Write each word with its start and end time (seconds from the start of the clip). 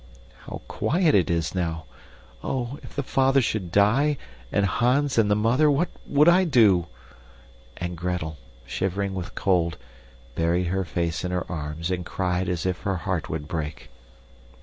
How 0.47 0.61
quiet 0.67 1.13
it 1.13 1.29
is 1.29 1.53
now! 1.53 1.83
Oh, 2.43 2.79
if 2.81 2.95
the 2.95 3.03
father 3.03 3.39
should 3.39 3.71
die, 3.71 4.17
and 4.51 4.65
Hans, 4.65 5.19
and 5.19 5.29
the 5.29 5.35
mother, 5.35 5.69
what 5.69 5.89
WOULD 6.07 6.27
I 6.27 6.43
do? 6.43 6.87
And 7.77 7.95
Gretel, 7.95 8.37
shivering 8.65 9.13
with 9.13 9.35
cold, 9.35 9.77
buried 10.33 10.65
her 10.69 10.85
face 10.85 11.23
in 11.23 11.29
her 11.29 11.45
arms 11.47 11.91
and 11.91 12.03
cried 12.03 12.49
as 12.49 12.65
if 12.65 12.79
her 12.81 12.95
heart 12.97 13.29
would 13.29 13.47
break. 13.47 13.91